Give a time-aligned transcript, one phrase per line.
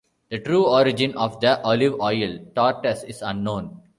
[0.31, 3.81] The true origin of the olive oil tortas is unknown.